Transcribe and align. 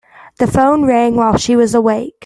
The 0.39 0.47
phone 0.47 0.85
rang 0.87 1.15
while 1.15 1.37
she 1.37 1.55
was 1.55 1.75
awake. 1.75 2.15